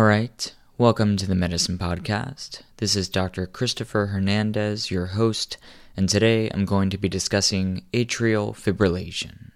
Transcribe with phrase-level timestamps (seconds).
[0.00, 2.62] All right, welcome to the Medicine Podcast.
[2.78, 3.46] This is Dr.
[3.46, 5.58] Christopher Hernandez, your host,
[5.94, 9.50] and today I'm going to be discussing atrial fibrillation.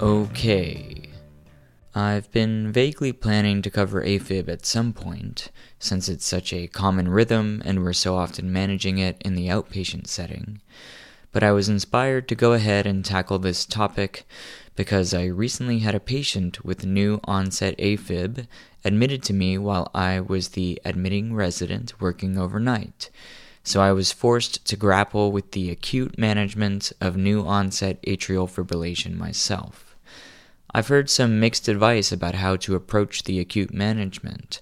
[0.00, 0.87] Okay.
[1.98, 5.50] I've been vaguely planning to cover AFib at some point,
[5.80, 10.06] since it's such a common rhythm and we're so often managing it in the outpatient
[10.06, 10.60] setting.
[11.32, 14.28] But I was inspired to go ahead and tackle this topic
[14.76, 18.46] because I recently had a patient with new onset AFib
[18.84, 23.10] admitted to me while I was the admitting resident working overnight.
[23.64, 29.16] So I was forced to grapple with the acute management of new onset atrial fibrillation
[29.16, 29.87] myself.
[30.74, 34.60] I've heard some mixed advice about how to approach the acute management,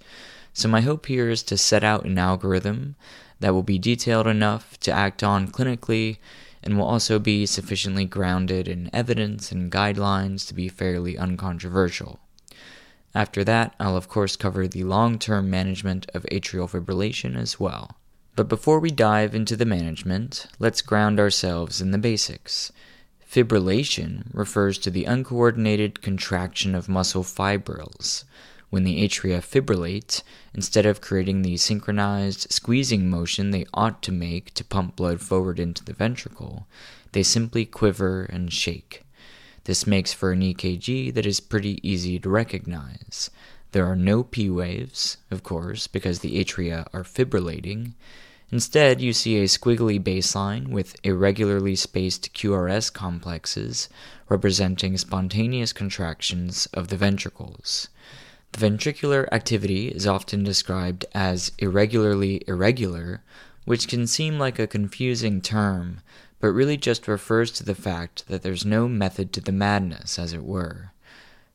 [0.52, 2.96] so my hope here is to set out an algorithm
[3.40, 6.18] that will be detailed enough to act on clinically
[6.62, 12.20] and will also be sufficiently grounded in evidence and guidelines to be fairly uncontroversial.
[13.14, 17.96] After that, I'll of course cover the long term management of atrial fibrillation as well.
[18.34, 22.72] But before we dive into the management, let's ground ourselves in the basics.
[23.30, 28.24] Fibrillation refers to the uncoordinated contraction of muscle fibrils.
[28.70, 30.22] When the atria fibrillate,
[30.54, 35.58] instead of creating the synchronized squeezing motion they ought to make to pump blood forward
[35.58, 36.66] into the ventricle,
[37.12, 39.02] they simply quiver and shake.
[39.64, 43.30] This makes for an EKG that is pretty easy to recognize.
[43.72, 47.94] There are no P waves, of course, because the atria are fibrillating,
[48.52, 53.88] Instead, you see a squiggly baseline with irregularly spaced QRS complexes
[54.28, 57.88] representing spontaneous contractions of the ventricles.
[58.52, 63.22] The ventricular activity is often described as irregularly irregular,
[63.64, 66.00] which can seem like a confusing term,
[66.38, 70.32] but really just refers to the fact that there's no method to the madness, as
[70.32, 70.92] it were.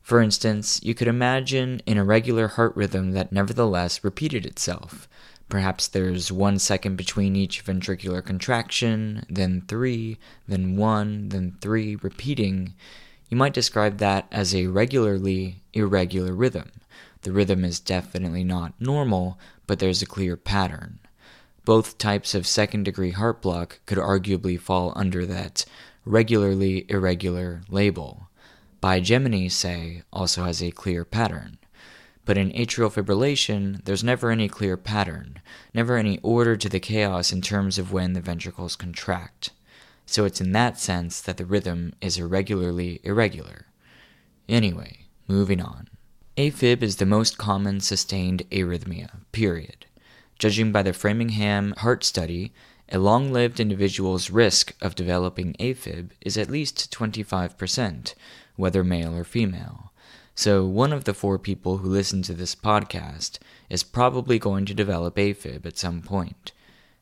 [0.02, 5.08] For instance, you could imagine an irregular heart rhythm that nevertheless repeated itself,
[5.52, 10.16] Perhaps there's one second between each ventricular contraction, then three,
[10.48, 12.72] then one, then three, repeating.
[13.28, 16.70] You might describe that as a regularly irregular rhythm.
[17.20, 21.00] The rhythm is definitely not normal, but there's a clear pattern.
[21.66, 25.66] Both types of second degree heart block could arguably fall under that
[26.06, 28.30] regularly irregular label.
[28.82, 31.58] Bigeminy, say, also has a clear pattern.
[32.24, 35.40] But in atrial fibrillation, there's never any clear pattern,
[35.74, 39.50] never any order to the chaos in terms of when the ventricles contract.
[40.06, 43.66] So it's in that sense that the rhythm is irregularly irregular.
[44.48, 45.88] Anyway, moving on.
[46.36, 49.86] AFib is the most common sustained arrhythmia, period.
[50.38, 52.52] Judging by the Framingham Heart Study,
[52.88, 58.14] a long lived individual's risk of developing AFib is at least 25%,
[58.56, 59.91] whether male or female.
[60.34, 63.38] So, one of the four people who listen to this podcast
[63.68, 66.52] is probably going to develop AFib at some point.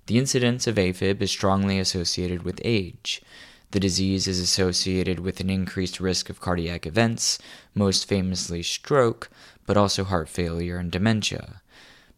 [0.06, 3.22] The incidence of AFib is strongly associated with age.
[3.70, 7.38] The disease is associated with an increased risk of cardiac events,
[7.72, 9.30] most famously stroke,
[9.64, 11.62] but also heart failure and dementia.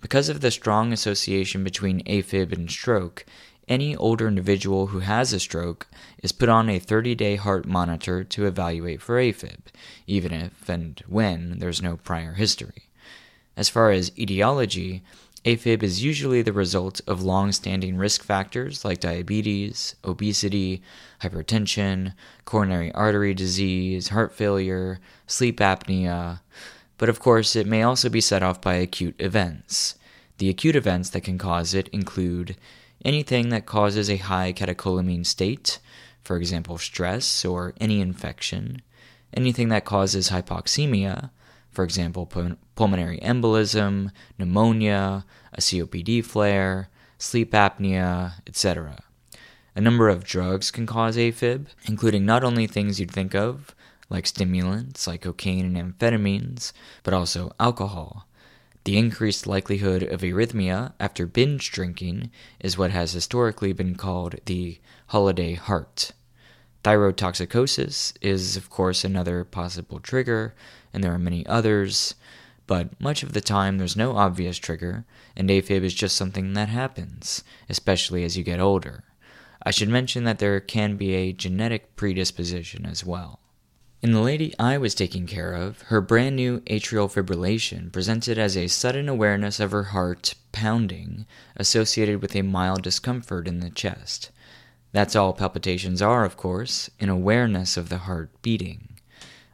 [0.00, 3.26] Because of the strong association between AFib and stroke,
[3.68, 5.86] any older individual who has a stroke
[6.22, 9.60] is put on a 30 day heart monitor to evaluate for AFib,
[10.06, 12.88] even if and when there's no prior history.
[13.56, 15.02] As far as etiology,
[15.44, 20.82] AFib is usually the result of long standing risk factors like diabetes, obesity,
[21.20, 26.40] hypertension, coronary artery disease, heart failure, sleep apnea,
[27.02, 29.96] but of course, it may also be set off by acute events.
[30.38, 32.54] The acute events that can cause it include
[33.04, 35.78] anything that causes a high catecholamine state,
[36.22, 38.82] for example, stress or any infection,
[39.34, 41.30] anything that causes hypoxemia,
[41.70, 42.30] for example,
[42.74, 48.98] pulmonary embolism, pneumonia, a COPD flare, sleep apnea, etc.
[49.74, 53.74] A number of drugs can cause AFib, including not only things you'd think of,
[54.10, 56.72] like stimulants like cocaine and amphetamines,
[57.02, 58.26] but also alcohol,
[58.84, 62.30] the increased likelihood of arrhythmia after binge drinking
[62.60, 66.12] is what has historically been called the holiday heart.
[66.82, 70.54] Thyrotoxicosis is, of course, another possible trigger,
[70.92, 72.16] and there are many others,
[72.66, 75.04] but much of the time there's no obvious trigger,
[75.36, 79.04] and AFib is just something that happens, especially as you get older.
[79.64, 83.38] I should mention that there can be a genetic predisposition as well.
[84.02, 88.56] In the lady I was taking care of, her brand new atrial fibrillation presented as
[88.56, 94.32] a sudden awareness of her heart pounding associated with a mild discomfort in the chest.
[94.90, 98.98] That's all palpitations are, of course, an awareness of the heart beating.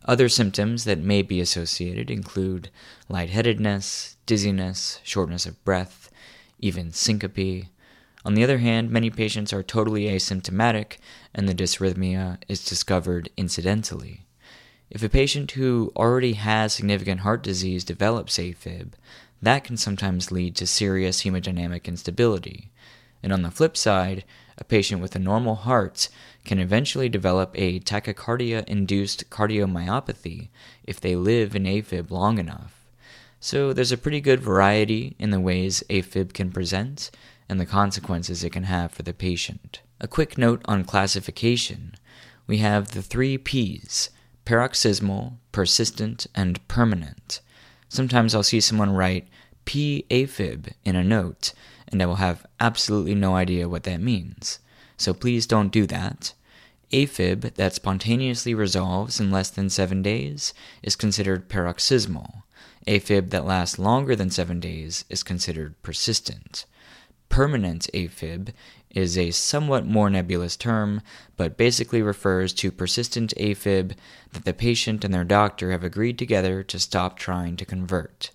[0.06, 2.71] Other symptoms that may be associated include
[3.11, 6.11] lightheadedness, dizziness, shortness of breath,
[6.59, 7.67] even syncope.
[8.25, 10.97] On the other hand, many patients are totally asymptomatic
[11.35, 14.25] and the dysrhythmia is discovered incidentally.
[14.90, 18.93] If a patient who already has significant heart disease develops AFib,
[19.43, 22.70] that can sometimes lead to serious hemodynamic instability.
[23.23, 24.25] And on the flip side,
[24.56, 26.08] a patient with a normal heart
[26.44, 30.49] can eventually develop a tachycardia induced cardiomyopathy
[30.85, 32.87] if they live in AFib long enough.
[33.40, 37.11] So there's a pretty good variety in the ways AFib can present
[37.49, 39.81] and the consequences it can have for the patient.
[40.00, 41.94] A quick note on classification
[42.46, 44.11] we have the three P's
[44.49, 47.43] paroxysmal, persistent, and permanent.
[47.91, 49.29] Sometimes I'll see someone write
[49.67, 51.53] P AFib in a note,
[51.89, 54.59] and I will have absolutely no idea what that means.
[54.97, 56.33] So please don't do that.
[56.93, 62.45] AFib that spontaneously resolves in less than seven days is considered paroxysmal.
[62.87, 66.65] AFib that lasts longer than seven days is considered persistent.
[67.29, 68.55] Permanent AFib
[68.90, 71.02] is a somewhat more nebulous term,
[71.37, 73.94] but basically refers to persistent AFib
[74.32, 78.31] that the patient and their doctor have agreed together to stop trying to convert.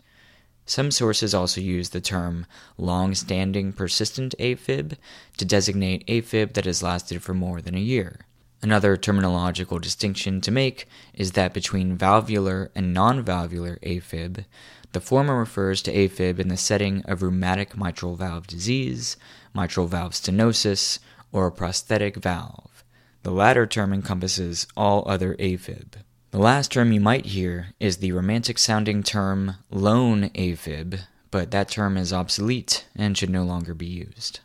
[0.66, 2.46] Some sources also use the term
[2.78, 4.98] long standing persistent AFib
[5.38, 8.22] to designate AFib that has lasted for more than a year.
[8.62, 14.46] Another terminological distinction to make is that between valvular and non valvular AFib,
[14.94, 19.18] the former refers to AFib in the setting of rheumatic mitral valve disease,
[19.54, 21.00] mitral valve stenosis,
[21.32, 22.84] or a prosthetic valve.
[23.24, 25.94] The latter term encompasses all other AFib.
[26.32, 31.02] The last term you might hear is the romantic sounding term lone AFib,
[31.32, 34.40] but that term is obsolete and should no longer be used.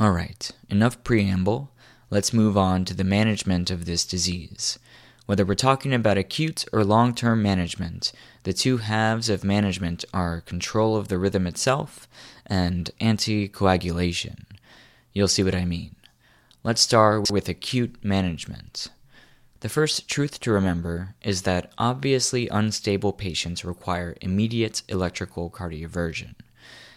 [0.00, 1.70] Alright, enough preamble.
[2.10, 4.78] Let's move on to the management of this disease.
[5.26, 10.40] Whether we're talking about acute or long term management, the two halves of management are
[10.40, 12.08] control of the rhythm itself
[12.44, 14.44] and anticoagulation.
[15.12, 15.94] You'll see what I mean.
[16.64, 18.88] Let's start with acute management.
[19.60, 26.34] The first truth to remember is that obviously unstable patients require immediate electrical cardioversion.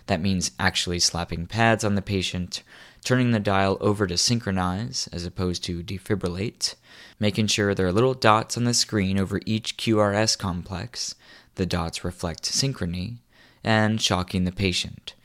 [0.07, 2.63] That means actually slapping pads on the patient,
[3.04, 6.75] turning the dial over to synchronize as opposed to defibrillate,
[7.19, 11.16] making sure there are little dots on the screen over each QRS complex,
[11.56, 13.18] the dots reflect synchrony,
[13.63, 15.16] and shocking the patient.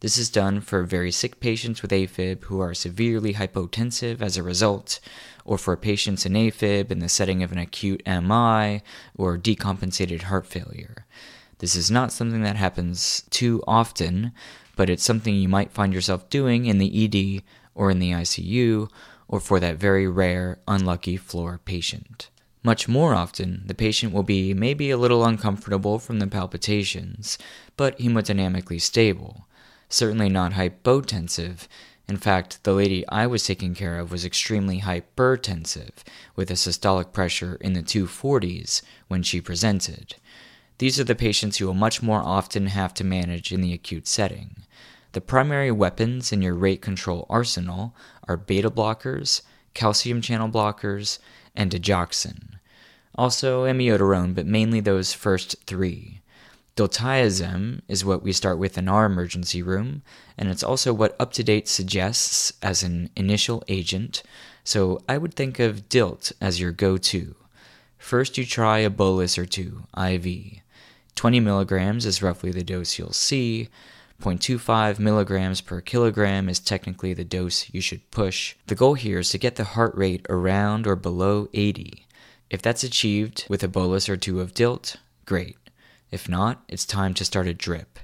[0.00, 4.42] This is done for very sick patients with AFib who are severely hypotensive as a
[4.42, 5.00] result,
[5.44, 8.82] or for patients in AFib in the setting of an acute MI
[9.16, 11.06] or decompensated heart failure.
[11.58, 14.32] This is not something that happens too often,
[14.76, 17.42] but it's something you might find yourself doing in the ED
[17.74, 18.90] or in the ICU
[19.28, 22.28] or for that very rare, unlucky floor patient.
[22.62, 27.38] Much more often, the patient will be maybe a little uncomfortable from the palpitations,
[27.76, 29.46] but hemodynamically stable.
[29.88, 31.68] Certainly not hypotensive.
[32.08, 36.04] In fact, the lady I was taking care of was extremely hypertensive,
[36.34, 40.16] with a systolic pressure in the 240s when she presented.
[40.78, 44.06] These are the patients you will much more often have to manage in the acute
[44.06, 44.56] setting.
[45.12, 47.94] The primary weapons in your rate control arsenal
[48.28, 49.40] are beta blockers,
[49.72, 51.18] calcium channel blockers,
[51.54, 52.58] and digoxin.
[53.14, 56.20] Also amiodarone, but mainly those first three.
[56.76, 60.02] Diltiazem is what we start with in our emergency room,
[60.36, 64.22] and it's also what UpToDate suggests as an initial agent,
[64.62, 67.34] so I would think of DILT as your go to.
[67.96, 70.60] First, you try a bolus or two, IV.
[71.16, 73.68] 20 milligrams is roughly the dose you'll see.
[74.22, 78.54] 0.25 milligrams per kilogram is technically the dose you should push.
[78.66, 82.06] The goal here is to get the heart rate around or below 80.
[82.48, 84.96] If that's achieved with a bolus or two of DILT,
[85.26, 85.56] great.
[86.10, 87.98] If not, it's time to start a drip.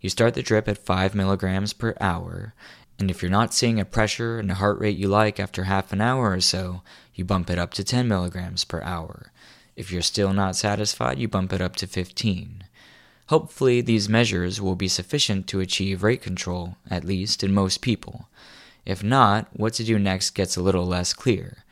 [0.00, 2.54] You start the drip at 5 milligrams per hour,
[2.98, 5.92] and if you're not seeing a pressure and a heart rate you like after half
[5.92, 6.82] an hour or so,
[7.14, 9.32] you bump it up to 10 milligrams per hour.
[9.76, 12.64] If you're still not satisfied, you bump it up to 15.
[13.28, 18.28] Hopefully, these measures will be sufficient to achieve rate control, at least in most people.
[18.84, 21.64] If not, what to do next gets a little less clear.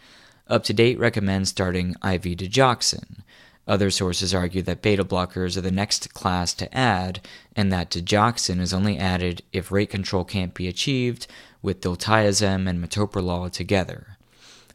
[0.48, 3.22] UpToDate recommends starting IV digoxin.
[3.66, 7.20] Other sources argue that beta blockers are the next class to add,
[7.54, 11.26] and that digoxin is only added if rate control can't be achieved
[11.60, 14.17] with diltiazem and metoprolol together.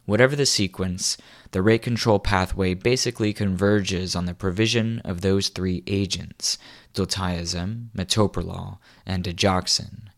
[0.06, 1.16] Whatever the sequence,
[1.52, 6.58] the rate control pathway basically converges on the provision of those three agents
[6.94, 10.08] diltiazem, metoprolol, and digoxin.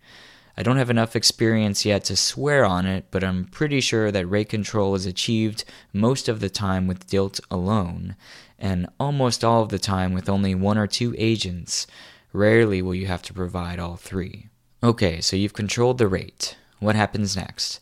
[0.58, 4.26] I don't have enough experience yet to swear on it, but I'm pretty sure that
[4.26, 8.16] rate control is achieved most of the time with DILT alone,
[8.58, 11.86] and almost all of the time with only one or two agents.
[12.32, 14.48] Rarely will you have to provide all three.
[14.82, 16.56] Okay, so you've controlled the rate.
[16.80, 17.80] What happens next?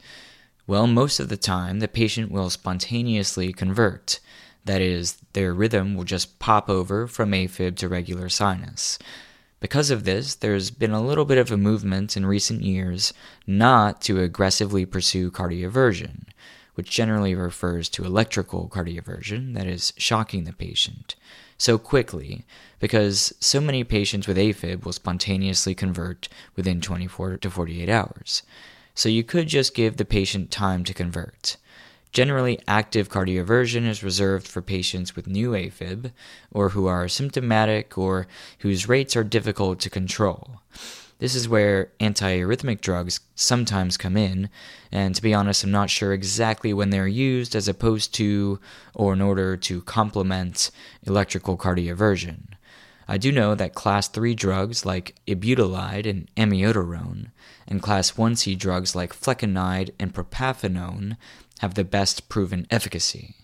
[0.67, 4.21] Well, most of the time, the patient will spontaneously convert.
[4.65, 8.99] That is, their rhythm will just pop over from AFib to regular sinus.
[9.61, 13.13] Because of this, there's been a little bit of a movement in recent years
[13.47, 16.25] not to aggressively pursue cardioversion,
[16.75, 21.15] which generally refers to electrical cardioversion, that is, shocking the patient,
[21.59, 22.45] so quickly
[22.81, 28.43] because so many patients with AFib will spontaneously convert within 24 to 48 hours.
[28.95, 31.57] So you could just give the patient time to convert.
[32.13, 36.13] Generally, active cardioversion is reserved for patients with new AFib
[36.53, 38.29] or who are symptomatic or
[38.61, 40.61] whose rates are difficult to control.
[41.19, 44.49] This is where antiarrhythmic drugs sometimes come in,
[44.93, 48.61] and to be honest, I'm not sure exactly when they're used as opposed to
[48.95, 50.71] or in order to complement
[51.05, 52.54] electrical cardioversion.
[53.07, 57.33] I do know that class 3 drugs like ibutilide and amiodarone,
[57.69, 61.17] and class 1C drugs like flecainide and propafenone
[61.61, 63.35] have the best proven efficacy.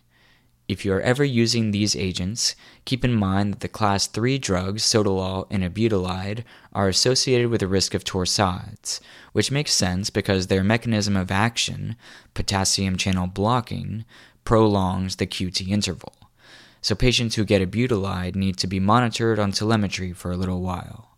[0.67, 4.85] If you are ever using these agents, keep in mind that the class 3 drugs,
[4.85, 9.01] sotalol and ibutilide, are associated with a risk of torsades,
[9.33, 11.97] which makes sense because their mechanism of action,
[12.35, 14.05] potassium channel blocking,
[14.45, 16.15] prolongs the QT interval.
[16.81, 21.11] So patients who get ibutilide need to be monitored on telemetry for a little while.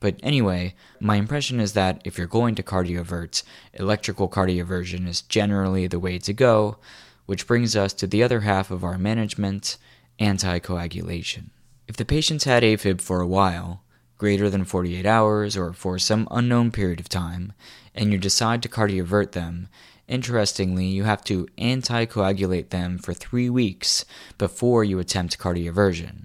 [0.00, 3.42] But anyway, my impression is that if you're going to cardiovert,
[3.74, 6.78] electrical cardioversion is generally the way to go,
[7.26, 9.76] which brings us to the other half of our management
[10.20, 11.50] anticoagulation.
[11.88, 13.82] If the patient's had AFib for a while,
[14.18, 17.52] greater than 48 hours or for some unknown period of time,
[17.94, 19.68] and you decide to cardiovert them,
[20.08, 24.04] interestingly, you have to anticoagulate them for three weeks
[24.38, 26.24] before you attempt cardioversion.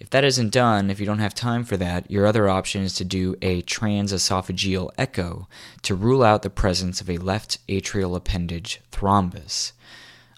[0.00, 2.94] If that isn't done, if you don't have time for that, your other option is
[2.94, 5.48] to do a transesophageal echo
[5.82, 9.72] to rule out the presence of a left atrial appendage thrombus.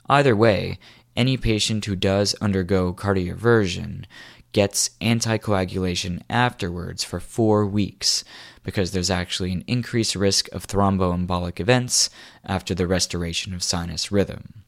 [0.09, 0.79] Either way,
[1.15, 4.07] any patient who does undergo cardioversion
[4.53, 8.25] gets anticoagulation afterwards for four weeks
[8.63, 12.11] because there's actually an increased risk of thromboembolic events
[12.45, 14.65] after the restoration of sinus rhythm.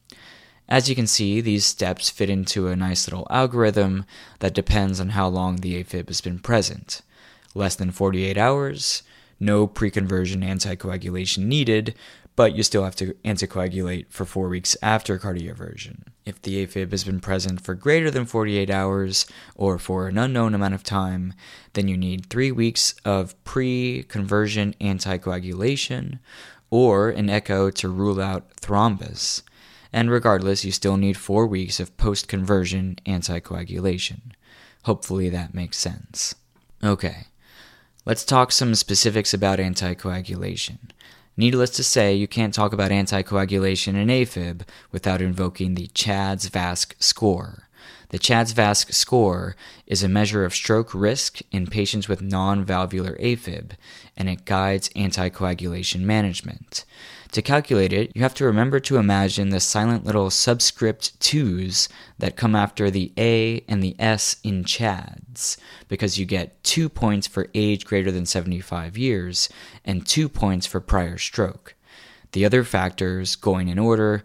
[0.67, 4.05] As you can see, these steps fit into a nice little algorithm
[4.39, 7.01] that depends on how long the AFib has been present.
[7.53, 9.03] Less than 48 hours,
[9.39, 11.95] no pre-conversion anticoagulation needed,
[12.35, 16.03] but you still have to anticoagulate for four weeks after cardioversion.
[16.25, 19.25] If the AFib has been present for greater than 48 hours
[19.55, 21.33] or for an unknown amount of time,
[21.73, 26.19] then you need three weeks of pre conversion anticoagulation
[26.69, 29.43] or an echo to rule out thrombus
[29.93, 34.21] and regardless, you still need four weeks of post conversion anticoagulation.
[34.85, 36.33] Hopefully that makes sense.
[36.83, 37.27] Okay,
[38.03, 40.79] let's talk some specifics about anticoagulation.
[41.35, 44.61] Needless to say, you can't talk about anticoagulation in AFib
[44.91, 47.69] without invoking the CHADS VASC score.
[48.13, 49.55] The CHADS VASC score
[49.87, 53.71] is a measure of stroke risk in patients with non valvular AFib,
[54.15, 56.85] and it guides anticoagulation management.
[57.31, 61.87] To calculate it, you have to remember to imagine the silent little subscript 2s
[62.19, 67.25] that come after the A and the S in CHADS, because you get 2 points
[67.25, 69.49] for age greater than 75 years
[69.83, 71.73] and 2 points for prior stroke.
[72.33, 74.23] The other factors, going in order,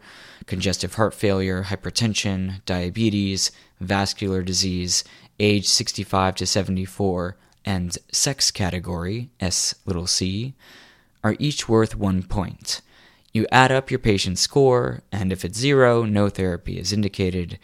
[0.48, 5.04] congestive heart failure, hypertension, diabetes, vascular disease,
[5.38, 10.54] age 65 to 74, and sex category, S little c,
[11.22, 12.80] are each worth one point.
[13.32, 17.58] You add up your patient's score, and if it's zero, no therapy is indicated.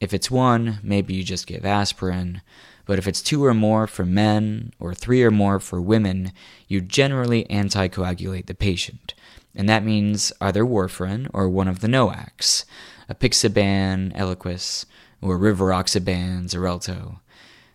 [0.00, 2.40] If it's one, maybe you just give aspirin.
[2.86, 6.32] But if it's two or more for men, or three or more for women,
[6.68, 9.12] you generally anticoagulate the patient.
[9.58, 12.64] And that means either warfarin or one of the NOACs,
[13.10, 14.86] apixaban, Eliquis,
[15.20, 17.18] or rivaroxaban, Xarelto.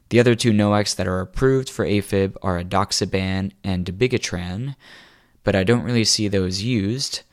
[0.07, 4.75] The other two NOACs that are approved for AFib are edoxaban and dabigatran,
[5.43, 7.23] but I don't really see those used.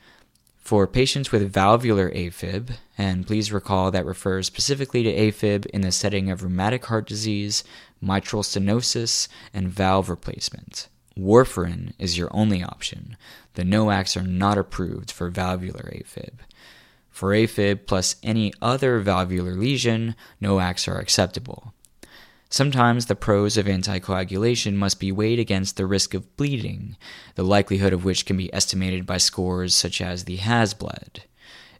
[0.59, 5.91] For patients with valvular AFib, and please recall that refers specifically to AFib in the
[5.91, 7.63] setting of rheumatic heart disease,
[8.01, 10.87] mitral stenosis, and valve replacement.
[11.17, 13.17] Warfarin is your only option.
[13.53, 16.39] The NOACs are not approved for valvular AFib.
[17.09, 21.73] For AFib plus any other valvular lesion, NOACs are acceptable.
[22.49, 26.97] Sometimes the pros of anticoagulation must be weighed against the risk of bleeding,
[27.35, 31.23] the likelihood of which can be estimated by scores such as the has bled.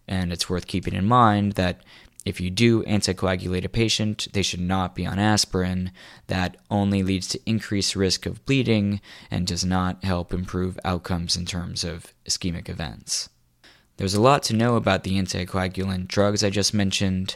[0.07, 1.81] And it's worth keeping in mind that
[2.25, 5.91] if you do anticoagulate a patient, they should not be on aspirin.
[6.27, 9.01] That only leads to increased risk of bleeding
[9.31, 13.29] and does not help improve outcomes in terms of ischemic events.
[13.97, 17.35] There's a lot to know about the anticoagulant drugs I just mentioned.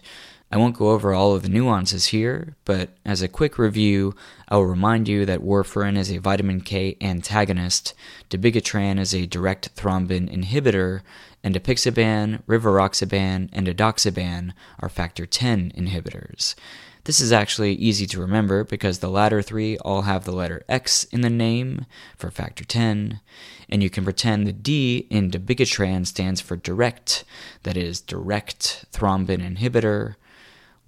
[0.56, 4.16] I won't go over all of the nuances here, but as a quick review,
[4.48, 7.94] I will remind you that warfarin is a vitamin K antagonist,
[8.30, 11.02] dabigatran is a direct thrombin inhibitor,
[11.44, 16.56] and apixaban, rivaroxaban, and edoxaban are factor 10 inhibitors.
[17.04, 21.04] This is actually easy to remember because the latter three all have the letter X
[21.04, 21.86] in the name
[22.16, 23.20] for factor 10,
[23.68, 27.26] and you can pretend the D in dabigatran stands for direct,
[27.64, 30.16] that is, direct thrombin inhibitor.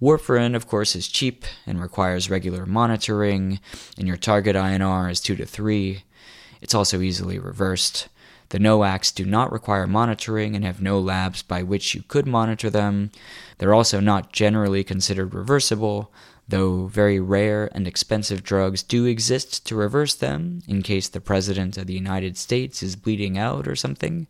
[0.00, 3.58] Warfarin, of course, is cheap and requires regular monitoring,
[3.96, 6.04] and your target INR is 2 to 3.
[6.60, 8.08] It's also easily reversed.
[8.50, 12.70] The NOACs do not require monitoring and have no labs by which you could monitor
[12.70, 13.10] them.
[13.58, 16.12] They're also not generally considered reversible,
[16.48, 21.76] though very rare and expensive drugs do exist to reverse them in case the President
[21.76, 24.28] of the United States is bleeding out or something.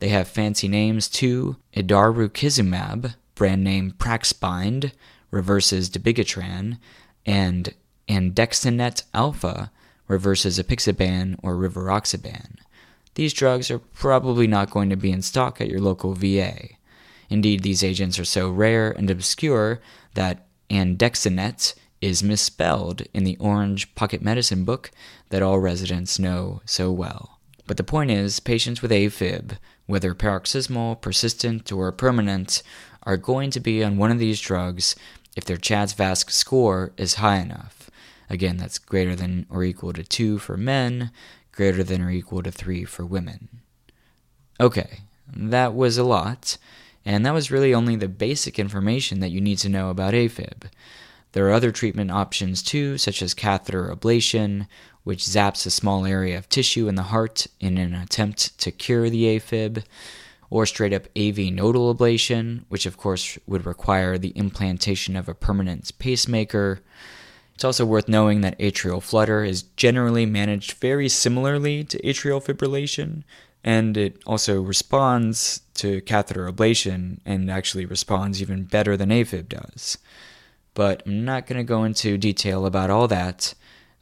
[0.00, 1.56] They have fancy names too.
[1.76, 4.92] Idarucizumab, brand name Praxbind,
[5.30, 6.78] reverses dabigatran,
[7.24, 7.74] and
[8.08, 9.70] Andexanet alfa
[10.08, 12.56] reverses apixaban or rivaroxaban.
[13.14, 16.54] These drugs are probably not going to be in stock at your local VA.
[17.28, 19.80] Indeed, these agents are so rare and obscure
[20.14, 24.90] that Andexanet is misspelled in the orange pocket medicine book
[25.28, 27.38] that all residents know so well.
[27.66, 32.62] But the point is, patients with AFib, whether paroxysmal, persistent, or permanent,
[33.04, 34.96] are going to be on one of these drugs
[35.36, 37.90] if their CHA2DS2-VASc score is high enough.
[38.28, 41.10] Again, that's greater than or equal to 2 for men,
[41.52, 43.48] greater than or equal to 3 for women.
[44.60, 45.00] Okay,
[45.34, 46.56] that was a lot,
[47.04, 50.64] and that was really only the basic information that you need to know about AFib.
[51.32, 54.66] There are other treatment options too, such as catheter ablation,
[55.02, 59.10] which zaps a small area of tissue in the heart in an attempt to cure
[59.10, 59.82] the AFib
[60.52, 65.34] or straight up AV nodal ablation, which of course would require the implantation of a
[65.34, 66.82] permanent pacemaker.
[67.54, 73.22] It's also worth knowing that atrial flutter is generally managed very similarly to atrial fibrillation,
[73.64, 79.96] and it also responds to catheter ablation and actually responds even better than AFib does.
[80.74, 83.54] But I'm not going to go into detail about all that.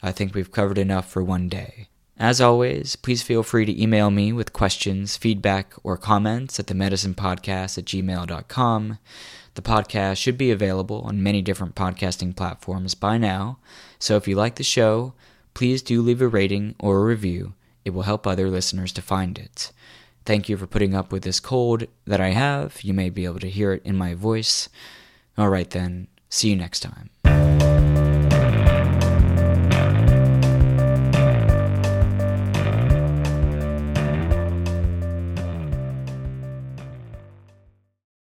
[0.03, 1.87] I think we've covered enough for one day.
[2.21, 7.79] As always, please feel free to email me with questions, feedback, or comments at themedicinepodcast
[7.79, 8.99] at gmail.com.
[9.55, 13.57] The podcast should be available on many different podcasting platforms by now,
[13.97, 15.15] so if you like the show,
[15.55, 17.55] please do leave a rating or a review.
[17.85, 19.71] It will help other listeners to find it.
[20.23, 22.83] Thank you for putting up with this cold that I have.
[22.83, 24.69] You may be able to hear it in my voice.
[25.39, 26.07] All right, then.
[26.29, 27.09] See you next time.